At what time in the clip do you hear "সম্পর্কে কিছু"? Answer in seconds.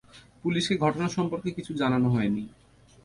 1.09-1.71